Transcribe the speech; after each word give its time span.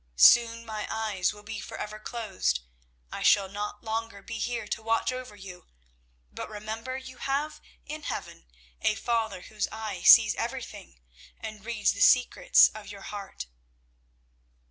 Soon 0.15 0.65
my 0.65 0.87
eyes 0.89 1.31
will 1.31 1.43
be 1.43 1.59
for 1.59 1.77
ever 1.77 1.99
closed, 1.99 2.61
I 3.11 3.21
shall 3.21 3.47
not 3.47 3.83
longer 3.83 4.23
be 4.23 4.39
here 4.39 4.67
to 4.67 4.81
watch 4.81 5.11
over 5.11 5.35
you, 5.35 5.67
but 6.31 6.49
remember 6.49 6.97
you 6.97 7.19
have 7.19 7.61
in 7.85 8.01
heaven 8.01 8.47
a 8.81 8.95
Father 8.95 9.41
whose 9.41 9.67
eye 9.71 10.01
sees 10.01 10.33
everything 10.33 10.99
and 11.39 11.63
reads 11.63 11.93
the 11.93 12.01
secrets 12.01 12.69
of 12.69 12.87
your 12.87 13.03
heart." 13.03 13.45